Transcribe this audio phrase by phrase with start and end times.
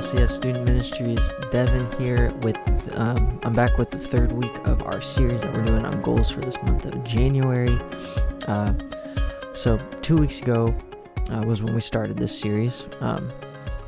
[0.00, 1.30] SCF Student Ministries.
[1.50, 2.56] Devin here with,
[2.94, 6.30] um, I'm back with the third week of our series that we're doing on goals
[6.30, 7.78] for this month of January.
[8.46, 8.72] Uh,
[9.52, 10.74] so, two weeks ago
[11.30, 12.86] uh, was when we started this series.
[13.00, 13.30] Um,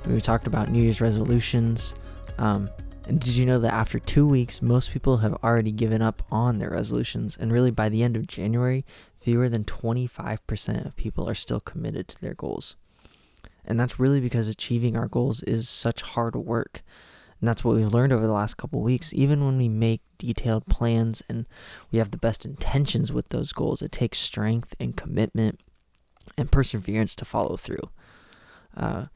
[0.07, 1.95] we talked about New Year's resolutions.
[2.37, 2.69] Um,
[3.07, 6.59] and did you know that after two weeks, most people have already given up on
[6.59, 7.39] their resolutions?
[7.41, 8.85] And really, by the end of January,
[9.19, 12.77] fewer than 25% of people are still committed to their goals.
[13.65, 16.83] And that's really because achieving our goals is such hard work.
[17.41, 19.13] And that's what we've learned over the last couple weeks.
[19.15, 21.47] Even when we make detailed plans and
[21.91, 25.61] we have the best intentions with those goals, it takes strength and commitment
[26.39, 27.91] and perseverance to follow through.
[28.77, 29.07] Uh,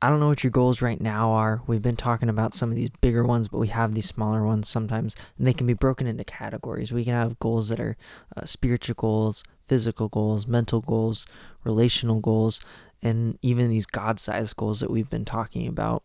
[0.00, 1.62] I don't know what your goals right now are.
[1.68, 4.68] We've been talking about some of these bigger ones, but we have these smaller ones
[4.68, 6.92] sometimes, and they can be broken into categories.
[6.92, 7.96] We can have goals that are
[8.36, 11.24] uh, spiritual goals, physical goals, mental goals,
[11.62, 12.60] relational goals,
[13.02, 16.02] and even these God sized goals that we've been talking about.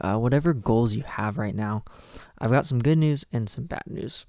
[0.00, 1.84] Uh, whatever goals you have right now,
[2.38, 4.24] I've got some good news and some bad news.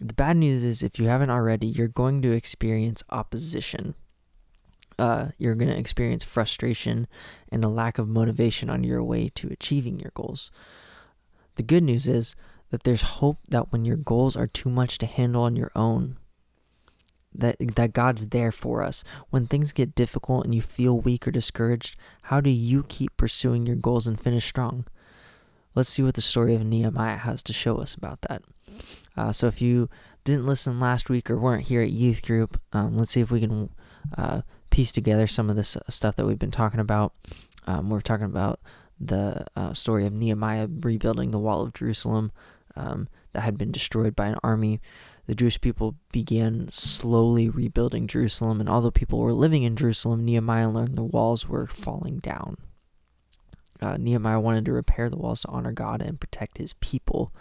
[0.00, 3.94] The bad news is if you haven't already, you're going to experience opposition
[5.00, 7.08] uh, you're going to experience frustration
[7.50, 10.50] and a lack of motivation on your way to achieving your goals.
[11.54, 12.36] The good news is
[12.68, 16.18] that there's hope that when your goals are too much to handle on your own,
[17.34, 19.04] that that God's there for us.
[19.30, 23.66] When things get difficult and you feel weak or discouraged, how do you keep pursuing
[23.66, 24.86] your goals and finish strong?
[25.74, 28.42] Let's see what the story of Nehemiah has to show us about that.
[29.16, 29.88] Uh, so if you
[30.24, 33.40] didn't listen last week or weren't here at youth group, um, let's see if we
[33.40, 33.70] can
[34.16, 37.12] uh, piece together some of this uh, stuff that we've been talking about.
[37.66, 38.60] Um, we're talking about
[38.98, 42.32] the uh, story of Nehemiah rebuilding the wall of Jerusalem
[42.76, 44.80] um, that had been destroyed by an army.
[45.26, 50.70] The Jewish people began slowly rebuilding Jerusalem, and although people were living in Jerusalem, Nehemiah
[50.70, 52.56] learned the walls were falling down.
[53.80, 57.32] Uh, Nehemiah wanted to repair the walls to honor God and protect his people.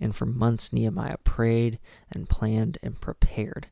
[0.00, 1.78] And for months, Nehemiah prayed
[2.10, 3.68] and planned and prepared.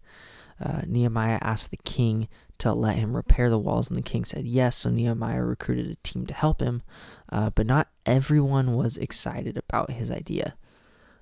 [0.60, 2.28] Uh, Nehemiah asked the king
[2.58, 4.76] to let him repair the walls, and the king said yes.
[4.76, 6.82] So Nehemiah recruited a team to help him,
[7.30, 10.54] uh, but not everyone was excited about his idea.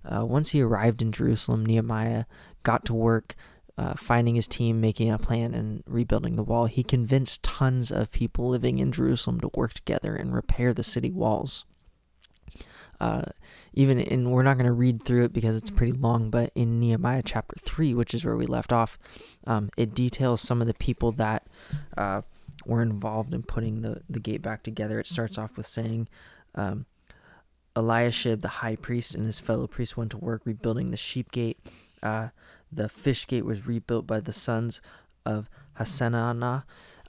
[0.05, 2.25] Uh, once he arrived in Jerusalem, Nehemiah
[2.62, 3.34] got to work
[3.81, 6.66] uh, finding his team, making a plan, and rebuilding the wall.
[6.66, 11.11] He convinced tons of people living in Jerusalem to work together and repair the city
[11.11, 11.65] walls.
[13.00, 13.22] Uh,
[13.72, 16.78] even in we're not going to read through it because it's pretty long but in
[16.78, 18.99] nehemiah chapter 3 which is where we left off
[19.47, 21.47] um, it details some of the people that
[21.97, 22.21] uh,
[22.67, 26.09] were involved in putting the, the gate back together it starts off with saying
[26.56, 26.84] um,
[27.76, 31.58] eliashib the high priest and his fellow priests went to work rebuilding the sheep gate
[32.03, 32.28] uh,
[32.72, 34.81] the fish gate was rebuilt by the sons
[35.26, 36.64] of Hassenaah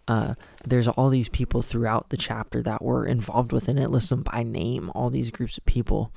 [0.08, 0.36] uh,
[0.66, 3.90] there's all these people throughout the chapter that were involved within it.
[3.90, 6.12] List them by name, all these groups of people.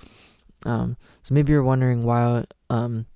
[0.65, 3.07] Um, so maybe you're wondering why um,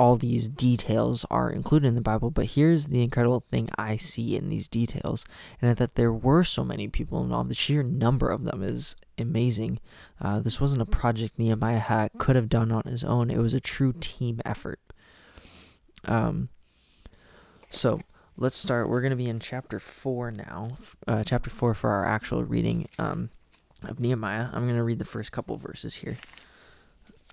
[0.00, 4.34] all these details are included in the Bible, but here's the incredible thing I see
[4.34, 5.26] in these details,
[5.60, 7.50] and that there were so many people involved.
[7.50, 9.78] The sheer number of them is amazing.
[10.18, 13.30] Uh, this wasn't a project Nehemiah had, could have done on his own.
[13.30, 14.80] It was a true team effort.
[16.06, 16.48] Um,
[17.68, 18.00] so
[18.38, 18.88] let's start.
[18.88, 20.68] We're going to be in chapter 4 now.
[21.06, 23.28] Uh, chapter 4 for our actual reading um,
[23.86, 24.48] of Nehemiah.
[24.50, 26.16] I'm going to read the first couple verses here.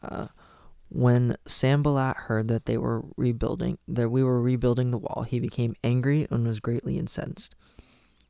[0.03, 0.27] Uh,
[0.89, 5.75] when Sanballat heard that they were rebuilding, that we were rebuilding the wall, he became
[5.83, 7.55] angry and was greatly incensed.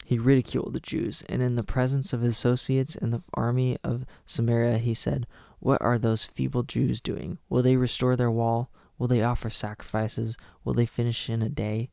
[0.06, 4.06] He ridiculed the Jews, and in the presence of his associates in the army of
[4.26, 5.28] Samaria, he said,
[5.60, 7.40] What are those feeble Jews doing?
[7.50, 8.72] Will they restore their wall?
[8.98, 10.38] Will they offer sacrifices?
[10.64, 11.90] Will they finish in a day?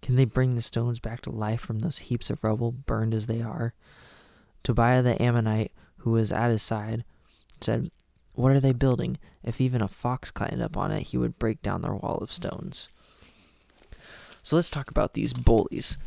[0.00, 3.26] Can they bring the stones back to life from those heaps of rubble, burned as
[3.26, 3.74] they are?
[4.62, 7.04] Tobiah the Ammonite, who was at his side,
[7.60, 7.90] said,
[8.38, 9.18] What are they building?
[9.42, 12.32] If even a fox climbed up on it, he would break down their wall of
[12.32, 12.88] stones.
[14.42, 15.98] So let's talk about these bullies,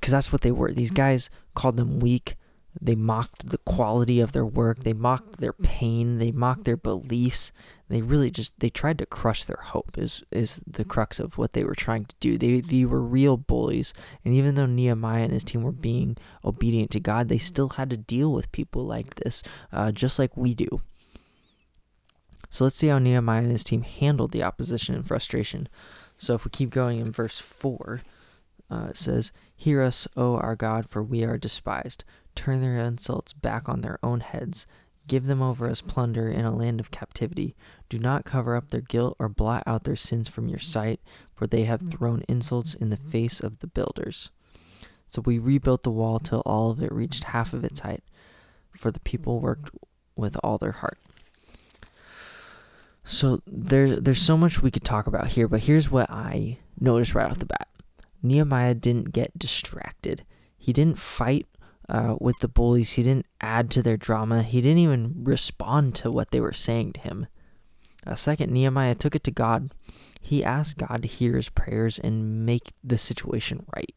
[0.00, 0.72] because that's what they were.
[0.72, 2.36] These guys called them weak,
[2.80, 4.82] they mocked the quality of their work.
[4.82, 6.18] They mocked their pain.
[6.18, 7.52] They mocked their beliefs.
[7.88, 9.96] They really just they tried to crush their hope.
[9.96, 12.36] Is is the crux of what they were trying to do.
[12.36, 13.94] They they were real bullies.
[14.24, 17.90] And even though Nehemiah and his team were being obedient to God, they still had
[17.90, 19.42] to deal with people like this,
[19.72, 20.80] uh, just like we do.
[22.50, 25.68] So let's see how Nehemiah and his team handled the opposition and frustration.
[26.18, 28.02] So if we keep going in verse four,
[28.70, 32.04] uh, it says, "Hear us, O our God, for we are despised."
[32.36, 34.66] turn their insults back on their own heads.
[35.06, 37.56] Give them over as plunder in a land of captivity.
[37.88, 41.00] Do not cover up their guilt or blot out their sins from your sight,
[41.34, 44.30] for they have thrown insults in the face of the builders.
[45.06, 48.04] So we rebuilt the wall till all of it reached half of its height.
[48.78, 49.70] for the people worked
[50.16, 50.98] with all their heart.
[53.06, 57.14] So there, there's so much we could talk about here, but here's what I noticed
[57.14, 57.68] right off the bat.
[58.20, 60.24] Nehemiah didn't get distracted.
[60.58, 61.46] He didn't fight
[61.88, 62.92] uh, with the bullies.
[62.92, 64.42] He didn't add to their drama.
[64.42, 67.28] He didn't even respond to what they were saying to him.
[68.04, 69.70] A second, Nehemiah took it to God.
[70.20, 73.94] He asked God to hear his prayers and make the situation right.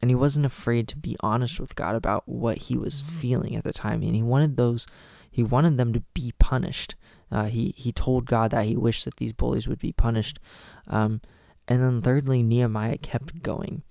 [0.00, 3.64] And he wasn't afraid to be honest with God about what he was feeling at
[3.64, 4.02] the time.
[4.02, 4.86] And he wanted those,
[5.32, 6.94] he wanted them to be punished.
[7.30, 10.38] Uh, he he told God that he wished that these bullies would be punished.
[10.86, 11.22] Um,
[11.66, 13.82] and then thirdly, Nehemiah kept going.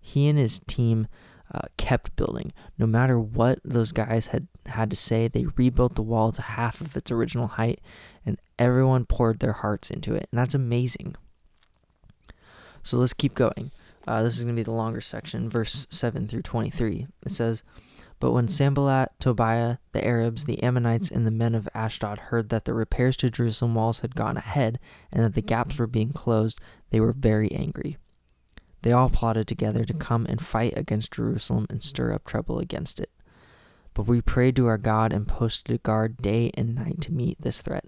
[0.00, 1.06] He and his team
[1.54, 2.52] uh, kept building.
[2.76, 6.80] No matter what those guys had had to say, they rebuilt the wall to half
[6.80, 7.80] of its original height,
[8.26, 10.28] and everyone poured their hearts into it.
[10.32, 11.14] And that's amazing.
[12.82, 13.70] So let's keep going.
[14.06, 17.06] Uh, this is going to be the longer section, verse 7 through 23.
[17.26, 17.62] It says,
[18.20, 22.64] But when Sanballat, Tobiah, the Arabs, the Ammonites, and the men of Ashdod heard that
[22.64, 24.80] the repairs to Jerusalem walls had gone ahead
[25.12, 26.60] and that the gaps were being closed,
[26.90, 27.96] they were very angry.
[28.82, 33.00] They all plotted together to come and fight against Jerusalem and stir up trouble against
[33.00, 33.10] it.
[33.94, 37.40] But we prayed to our God and posted a guard day and night to meet
[37.40, 37.86] this threat.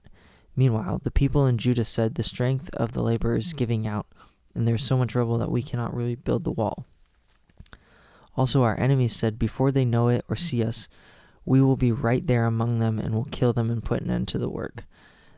[0.57, 4.07] Meanwhile, the people in Judah said, The strength of the laborers is giving out,
[4.55, 6.87] and there is so much trouble that we cannot really build the wall.
[8.37, 10.89] Also, our enemies said, Before they know it or see us,
[11.45, 14.29] we will be right there among them and will kill them and put an end
[14.29, 14.85] to the work.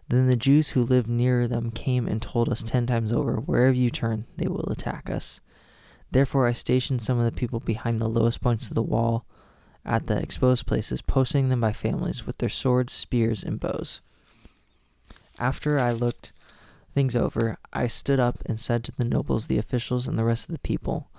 [0.09, 3.75] Then the Jews who lived near them came and told us ten times over, Wherever
[3.75, 5.41] you turn, they will attack us.
[6.11, 9.25] Therefore, I stationed some of the people behind the lowest points of the wall
[9.85, 14.03] at the exposed places, posting them by families with their swords, spears, and bows.
[15.39, 16.33] After I looked
[16.94, 20.49] things over, I stood up and said to the nobles, the officials, and the rest
[20.49, 21.11] of the people,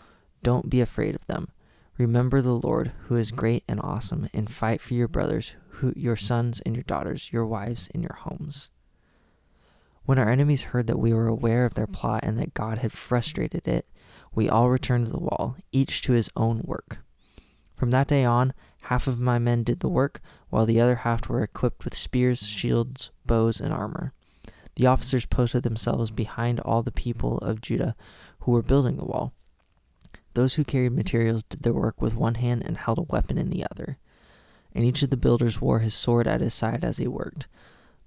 [0.43, 1.49] Don't be afraid of them.
[1.97, 6.15] Remember the Lord, who is great and awesome, and fight for your brothers, who, your
[6.15, 8.69] sons and your daughters, your wives and your homes.
[10.05, 12.91] When our enemies heard that we were aware of their plot and that God had
[12.91, 13.87] frustrated it,
[14.33, 16.97] we all returned to the wall, each to his own work.
[17.75, 20.19] From that day on, half of my men did the work,
[20.49, 24.13] while the other half were equipped with spears, shields, bows, and armor.
[24.75, 27.95] The officers posted themselves behind all the people of Judah
[28.39, 29.33] who were building the wall.
[30.33, 33.49] Those who carried materials did their work with one hand and held a weapon in
[33.49, 33.97] the other.
[34.73, 37.47] And each of the builders wore his sword at his side as he worked.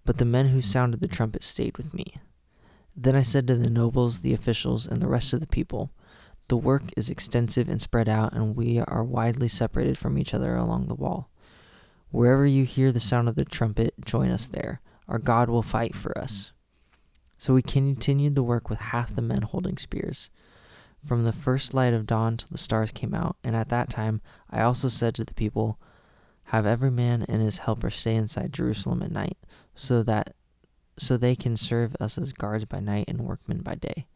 [0.04, 2.16] But the men who sounded the trumpet stayed with me.
[2.96, 5.92] Then I said to the nobles, the officials, and the rest of the people,
[6.48, 10.54] The work is extensive and spread out, and we are widely separated from each other
[10.54, 11.28] along the wall.
[12.10, 14.80] Wherever you hear the sound of the trumpet, join us there.
[15.08, 16.52] Our God will fight for us.
[17.36, 20.30] So we continued the work with half the men holding spears.
[21.06, 24.20] From the first light of dawn till the stars came out, and at that time
[24.50, 25.78] I also said to the people,
[26.46, 29.38] Have every man and his helper stay inside Jerusalem at night,
[29.76, 30.34] so that
[30.98, 34.06] so they can serve us as guards by night and workmen by day.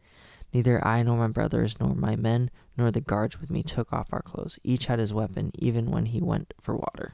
[0.53, 4.11] Neither I nor my brothers nor my men nor the guards with me took off
[4.11, 4.59] our clothes.
[4.63, 7.13] Each had his weapon, even when he went for water.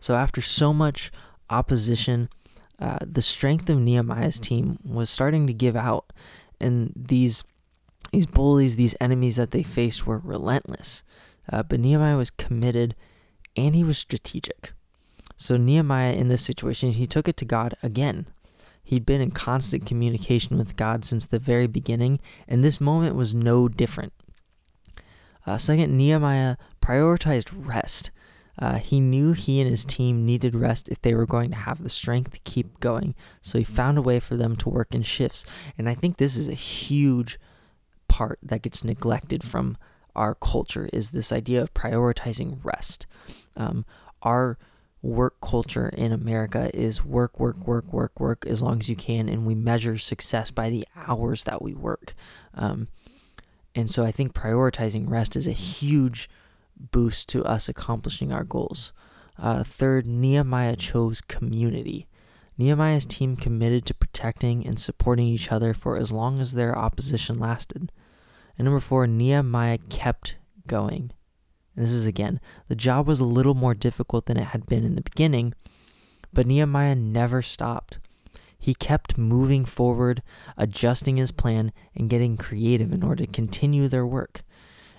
[0.00, 1.12] So after so much
[1.48, 2.28] opposition,
[2.80, 6.12] uh, the strength of Nehemiah's team was starting to give out,
[6.60, 7.44] and these
[8.12, 11.02] these bullies, these enemies that they faced, were relentless.
[11.50, 12.94] Uh, but Nehemiah was committed,
[13.56, 14.72] and he was strategic.
[15.36, 18.26] So Nehemiah, in this situation, he took it to God again.
[18.82, 23.34] He'd been in constant communication with God since the very beginning, and this moment was
[23.34, 24.12] no different.
[25.46, 28.10] Uh, second, Nehemiah prioritized rest.
[28.58, 31.82] Uh, he knew he and his team needed rest if they were going to have
[31.82, 35.02] the strength to keep going, so he found a way for them to work in
[35.02, 35.44] shifts.
[35.76, 37.38] And I think this is a huge
[38.08, 39.76] part that gets neglected from
[40.16, 43.06] our culture is this idea of prioritizing rest.
[43.56, 43.84] Um,
[44.22, 44.58] our
[45.00, 49.28] work culture in America is work, work, work, work, work as long as you can,
[49.28, 52.14] and we measure success by the hours that we work.
[52.54, 52.88] Um,
[53.74, 56.28] and so I think prioritizing rest is a huge
[56.76, 58.92] boost to us accomplishing our goals.
[59.38, 62.08] Uh, third, Nehemiah chose community.
[62.56, 67.38] Nehemiah's team committed to protecting and supporting each other for as long as their opposition
[67.38, 67.92] lasted.
[68.58, 70.36] And number four, Nehemiah kept
[70.66, 71.12] going.
[71.74, 74.84] And this is again, the job was a little more difficult than it had been
[74.84, 75.54] in the beginning,
[76.32, 78.00] but Nehemiah never stopped.
[78.58, 80.22] He kept moving forward,
[80.56, 84.42] adjusting his plan, and getting creative in order to continue their work.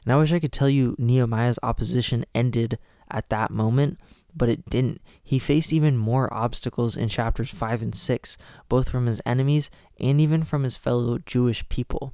[0.05, 2.79] And I wish I could tell you Nehemiah's opposition ended
[3.11, 3.99] at that moment,
[4.33, 5.01] but it didn't.
[5.21, 8.37] He faced even more obstacles in chapters 5 and 6,
[8.69, 12.13] both from his enemies and even from his fellow Jewish people.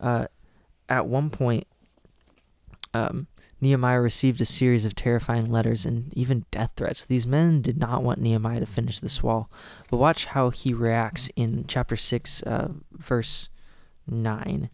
[0.00, 0.28] Uh,
[0.88, 1.66] at one point,
[2.94, 3.26] um,
[3.60, 7.04] Nehemiah received a series of terrifying letters and even death threats.
[7.04, 9.50] These men did not want Nehemiah to finish this wall.
[9.90, 13.48] But watch how he reacts in chapter 6, uh, verse
[14.06, 14.70] 9.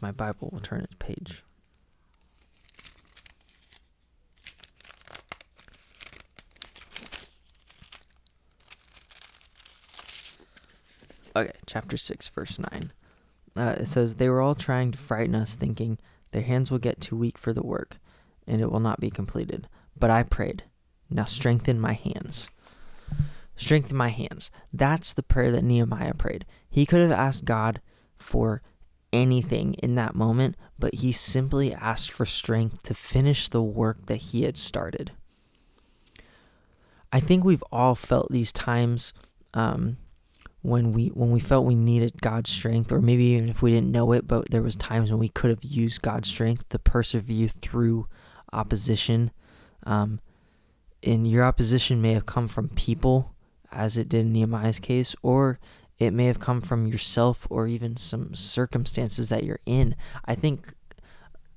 [0.00, 1.44] My Bible will turn its page.
[11.34, 12.92] Okay, chapter 6, verse 9
[13.56, 15.98] uh, it says, They were all trying to frighten us, thinking,
[16.30, 17.98] Their hands will get too weak for the work,
[18.46, 19.68] and it will not be completed.
[19.98, 20.64] But I prayed,
[21.10, 22.50] Now strengthen my hands.
[23.56, 24.50] Strengthen my hands.
[24.72, 26.46] That's the prayer that Nehemiah prayed.
[26.68, 27.80] He could have asked God
[28.16, 28.62] for
[29.12, 34.16] anything in that moment, but he simply asked for strength to finish the work that
[34.16, 35.12] he had started.
[37.12, 39.12] I think we've all felt these times
[39.52, 39.98] um,
[40.62, 43.90] when we when we felt we needed God's strength, or maybe even if we didn't
[43.90, 47.48] know it, but there was times when we could have used God's strength to persevere
[47.48, 48.06] through
[48.52, 49.32] opposition.
[49.84, 50.20] Um,
[51.02, 53.34] and your opposition may have come from people,
[53.72, 55.58] as it did in Nehemiah's case, or
[55.98, 59.96] it may have come from yourself or even some circumstances that you're in.
[60.24, 60.74] I think,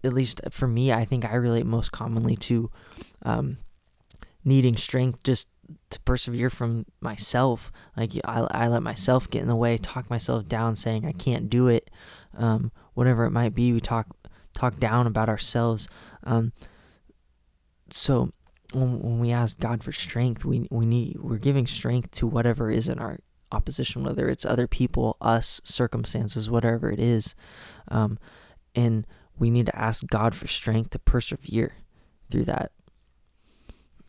[0.04, 2.72] at least for me, I think I relate most commonly to
[3.22, 3.58] um,
[4.44, 5.48] needing strength just
[5.90, 7.72] to persevere from myself.
[7.96, 11.50] Like I, I let myself get in the way, talk myself down, saying I can't
[11.50, 11.90] do it,
[12.38, 13.74] um, whatever it might be.
[13.74, 14.08] We talk
[14.54, 15.88] talk down about ourselves.
[16.24, 16.54] Um,
[17.90, 18.32] so
[18.74, 22.72] when, when we ask God for strength, we we need we're giving strength to whatever
[22.72, 23.20] is in our
[23.52, 27.36] opposition, whether it's other people, us, circumstances, whatever it is,
[27.90, 28.18] um,
[28.74, 29.06] and
[29.38, 31.74] we need to ask God for strength to persevere
[32.30, 32.72] through that.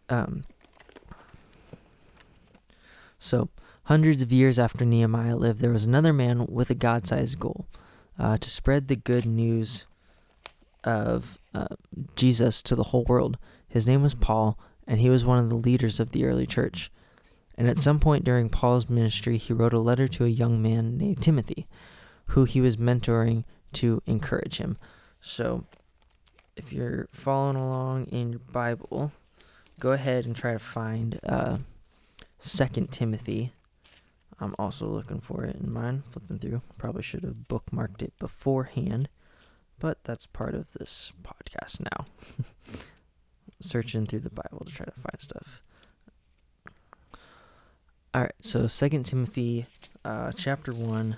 [0.08, 0.44] Um,
[3.18, 3.48] so,
[3.84, 7.66] hundreds of years after Nehemiah lived, there was another man with a God sized goal
[8.18, 9.86] uh, to spread the good news
[10.84, 11.68] of uh,
[12.14, 13.38] Jesus to the whole world.
[13.68, 16.90] His name was Paul, and he was one of the leaders of the early church.
[17.58, 20.98] And at some point during Paul's ministry, he wrote a letter to a young man
[20.98, 21.66] named Timothy,
[22.26, 23.44] who he was mentoring
[23.74, 24.76] to encourage him.
[25.20, 25.64] So,
[26.54, 29.12] if you're following along in your Bible,
[29.80, 31.58] go ahead and try to find uh,
[32.38, 33.52] Second Timothy.
[34.38, 36.62] I'm also looking for it in mine, flipping through.
[36.76, 39.08] Probably should have bookmarked it beforehand,
[39.78, 42.06] but that's part of this podcast now.
[43.60, 45.62] Searching through the Bible to try to find stuff.
[48.12, 49.66] All right, so Second Timothy,
[50.04, 51.16] uh, chapter one,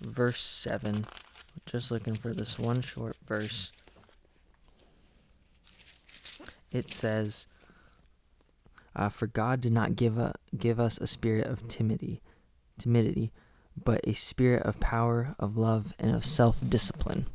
[0.00, 1.06] verse seven.
[1.66, 3.72] Just looking for this one short verse.
[6.70, 7.46] It says,
[8.96, 12.20] uh, for God did not give a, give us a spirit of timidity,
[12.78, 13.32] timidity,
[13.82, 17.26] but a spirit of power, of love, and of self-discipline.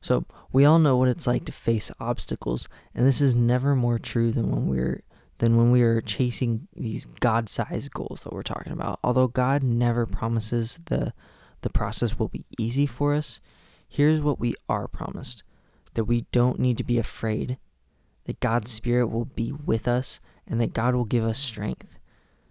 [0.00, 3.98] So we all know what it's like to face obstacles, and this is never more
[3.98, 5.02] true than when we're
[5.38, 9.00] than when we are chasing these God-sized goals that we're talking about.
[9.02, 11.12] Although God never promises the
[11.62, 13.40] the process will be easy for us,
[13.88, 15.44] here's what we are promised:
[15.94, 17.58] that we don't need to be afraid,
[18.24, 21.98] that God's spirit will be with us and that God will give us strength.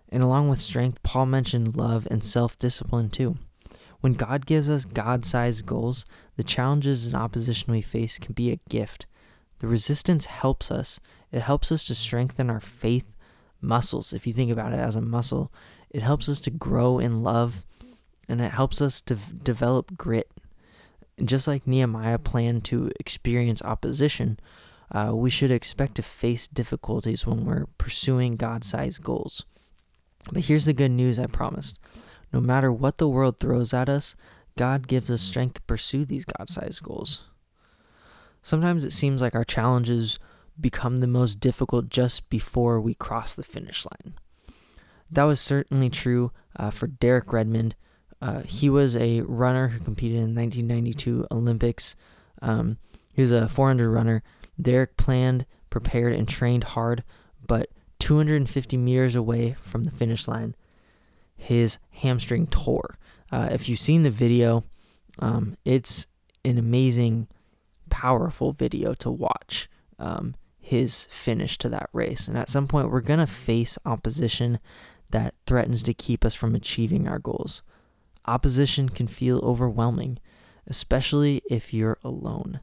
[0.10, 3.38] And along with strength, Paul mentioned love and self discipline too.
[4.02, 6.06] When God gives us God sized goals,
[6.36, 9.06] the challenges and opposition we face can be a gift.
[9.60, 11.00] The resistance helps us,
[11.32, 13.06] it helps us to strengthen our faith
[13.62, 14.12] muscles.
[14.12, 15.52] If you think about it as a muscle,
[15.92, 17.64] it helps us to grow in love
[18.28, 20.32] and it helps us to develop grit.
[21.18, 24.40] And just like Nehemiah planned to experience opposition,
[24.92, 29.46] uh, we should expect to face difficulties when we're pursuing God sized goals.
[30.32, 31.80] But here's the good news I promised
[32.34, 34.16] no matter what the world throws at us,
[34.58, 37.26] God gives us strength to pursue these God sized goals.
[38.42, 40.20] Sometimes it seems like our challenges
[40.60, 44.16] become the most difficult just before we cross the finish line.
[45.10, 47.76] That was certainly true uh, for Derek Redmond.
[48.22, 51.96] Uh, he was a runner who competed in the 1992 Olympics.
[52.42, 52.78] Um,
[53.14, 54.24] he was a 400 runner
[54.60, 57.04] Derek planned, prepared, and trained hard,
[57.46, 60.56] but 250 meters away from the finish line,
[61.36, 62.98] his hamstring tore.
[63.32, 64.64] Uh, if you've seen the video,
[65.20, 66.08] um, it's
[66.44, 67.28] an amazing,
[67.90, 69.70] powerful video to watch.
[70.00, 72.28] Um, his finish to that race.
[72.28, 74.60] And at some point, we're going to face opposition
[75.10, 77.64] that threatens to keep us from achieving our goals.
[78.26, 80.20] Opposition can feel overwhelming,
[80.68, 82.62] especially if you're alone.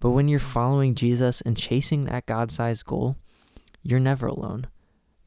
[0.00, 3.16] But when you're following Jesus and chasing that God sized goal,
[3.82, 4.66] you're never alone.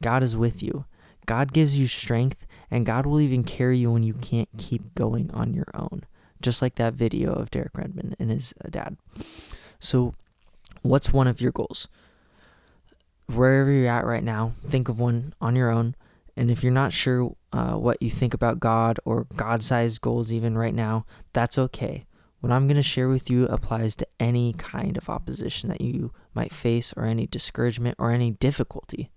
[0.02, 0.84] God is with you.
[1.26, 5.30] God gives you strength, and God will even carry you when you can't keep going
[5.32, 6.04] on your own.
[6.42, 8.96] just like that video of Derek Redmond and his uh, dad.
[9.78, 10.14] So,
[10.80, 11.86] what's one of your goals?
[13.26, 15.94] Wherever you're at right now, think of one on your own.
[16.36, 20.32] And if you're not sure uh, what you think about God or God sized goals,
[20.32, 22.06] even right now, that's okay.
[22.40, 26.12] What I'm going to share with you applies to any kind of opposition that you
[26.34, 29.10] might face, or any discouragement, or any difficulty.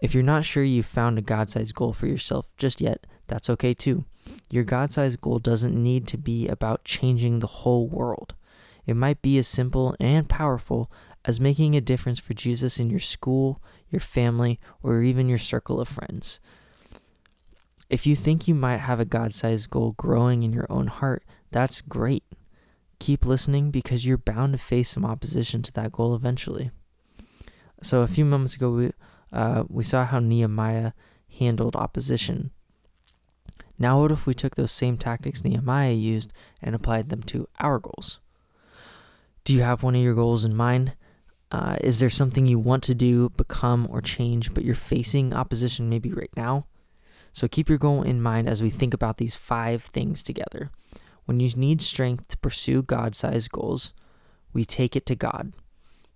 [0.00, 3.50] If you're not sure you've found a God sized goal for yourself just yet, that's
[3.50, 4.04] okay too.
[4.50, 8.34] Your God sized goal doesn't need to be about changing the whole world.
[8.86, 10.90] It might be as simple and powerful
[11.24, 15.80] as making a difference for Jesus in your school, your family, or even your circle
[15.80, 16.40] of friends.
[17.88, 21.24] If you think you might have a God sized goal growing in your own heart,
[21.52, 22.24] that's great.
[22.98, 26.70] Keep listening because you're bound to face some opposition to that goal eventually.
[27.82, 28.92] So, a few moments ago, we,
[29.32, 30.92] uh, we saw how Nehemiah
[31.38, 32.50] handled opposition.
[33.78, 36.32] Now, what if we took those same tactics Nehemiah used
[36.62, 38.20] and applied them to our goals?
[39.44, 40.92] Do you have one of your goals in mind?
[41.50, 45.88] Uh, is there something you want to do, become, or change, but you're facing opposition
[45.88, 46.66] maybe right now?
[47.32, 50.70] So keep your goal in mind as we think about these five things together.
[51.24, 53.94] When you need strength to pursue God sized goals,
[54.52, 55.52] we take it to God.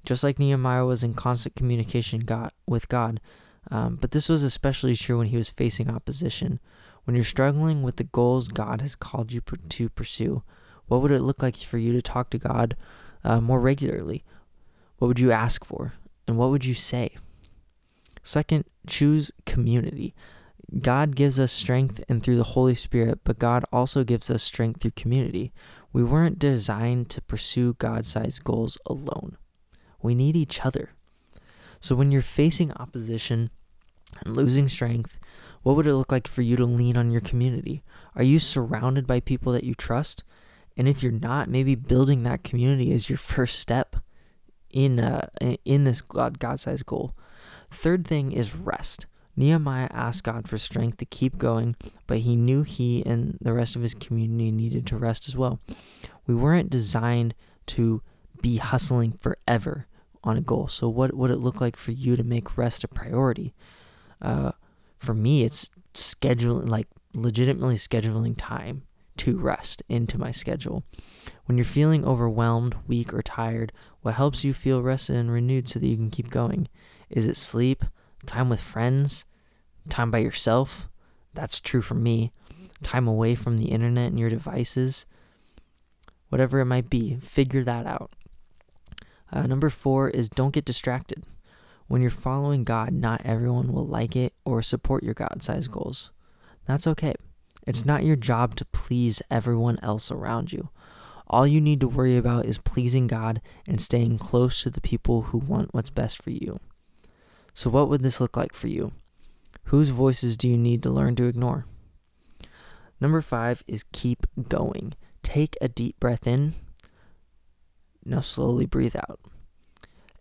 [0.05, 3.21] Just like Nehemiah was in constant communication God, with God,
[3.71, 6.61] um, but this was especially true when he was facing opposition.
[7.05, 10.43] When you're struggling with the goals God has called you to pursue,
[10.87, 12.77] what would it look like for you to talk to God
[13.25, 14.25] uh, more regularly?
[14.99, 15.95] What would you ask for?
[16.27, 17.17] And what would you say?
[18.23, 20.15] Second, choose community.
[20.81, 24.81] God gives us strength and through the Holy Spirit, but God also gives us strength
[24.81, 25.53] through community.
[25.93, 29.37] We weren't designed to pursue God sized goals alone.
[30.03, 30.91] We need each other.
[31.81, 33.51] So when you're facing opposition
[34.25, 35.19] and losing strength,
[35.63, 37.83] what would it look like for you to lean on your community?
[38.15, 40.25] Are you surrounded by people that you trust?
[40.77, 43.97] And if you're not, maybe building that community is your first step
[44.71, 45.29] in uh,
[45.64, 47.14] in this God God-sized goal.
[47.71, 49.07] Third thing is rest.
[49.37, 53.77] Nehemiah asked God for strength to keep going, but he knew he and the rest
[53.77, 55.61] of his community needed to rest as well.
[56.27, 57.35] We weren't designed
[57.66, 58.03] to
[58.40, 59.87] be hustling forever
[60.25, 60.68] on a goal.
[60.68, 63.55] So, what would it look like for you to make rest a priority?
[64.20, 64.53] Uh,
[64.99, 68.83] for me, it's scheduling, like legitimately scheduling time
[69.18, 70.83] to rest into my schedule.
[71.46, 73.72] When you're feeling overwhelmed, weak, or tired,
[74.03, 76.68] what helps you feel rested and renewed so that you can keep going?
[77.09, 77.85] Is it sleep,
[78.24, 79.24] time with friends,
[79.88, 80.88] time by yourself?
[81.35, 82.33] That's true for me.
[82.83, 85.07] Time away from the internet and your devices.
[86.29, 88.11] Whatever it might be, figure that out.
[89.31, 91.24] Uh, number four is don't get distracted.
[91.88, 96.11] When you're following God, not everyone will like it or support your God sized goals.
[96.64, 97.14] That's okay.
[97.66, 100.70] It's not your job to please everyone else around you.
[101.29, 105.22] All you need to worry about is pleasing God and staying close to the people
[105.22, 106.61] who want what's best for you.
[107.57, 108.92] So, what would this look like for you?
[109.64, 111.64] Whose voices do you need to learn to ignore?
[113.01, 114.92] Number five is keep going.
[115.23, 116.53] Take a deep breath in.
[118.05, 119.21] Now, slowly breathe out.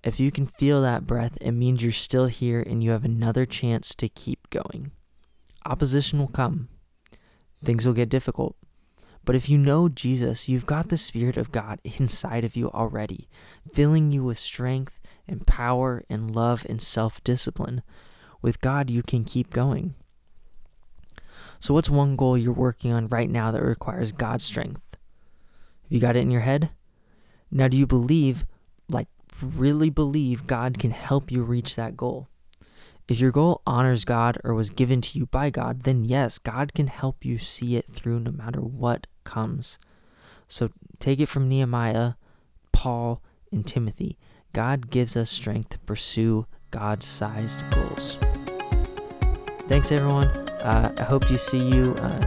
[0.02, 3.45] If you can feel that breath, it means you're still here and you have another
[3.45, 4.91] chance to keep going.
[5.65, 6.69] Opposition will come,
[7.62, 8.56] things will get difficult.
[9.26, 13.28] But if you know Jesus, you've got the Spirit of God inside of you already,
[13.74, 17.81] filling you with strength and power and love and self discipline.
[18.41, 19.95] With God, you can keep going.
[21.59, 24.81] So, what's one goal you're working on right now that requires God's strength?
[25.83, 26.69] Have you got it in your head?
[27.49, 28.45] Now, do you believe,
[28.89, 29.07] like
[29.41, 32.27] really believe God can help you reach that goal.
[33.07, 36.73] If your goal honors God or was given to you by God, then yes, God
[36.73, 39.77] can help you see it through no matter what comes.
[40.47, 42.13] So take it from Nehemiah,
[42.71, 44.17] Paul, and Timothy.
[44.56, 48.15] God gives us strength to pursue God sized goals.
[49.68, 50.30] Thanks, everyone.
[50.63, 52.26] Uh, I hope to see you uh,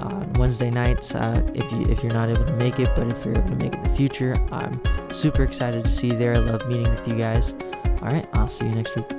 [0.00, 3.22] on Wednesday nights uh, if you if you're not able to make it, but if
[3.22, 4.80] you're able to make it in the future, I'm
[5.12, 6.34] super excited to see you there.
[6.34, 7.52] I love meeting with you guys.
[8.00, 9.17] All right, I'll see you next week.